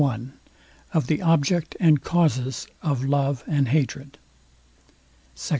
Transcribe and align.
I 0.01 0.17
OF 0.93 1.05
THE 1.05 1.19
OBJECT 1.21 1.77
AND 1.79 2.01
CAUSES 2.03 2.65
OF 2.81 3.05
LOVE 3.05 3.43
AND 3.45 3.67
HATRED 3.67 4.17
SECT. 5.35 5.49